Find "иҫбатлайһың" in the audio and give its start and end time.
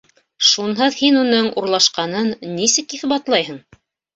2.99-3.63